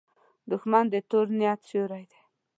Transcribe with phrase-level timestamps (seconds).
[0.51, 2.19] دښمن د تور نیت سیوری دی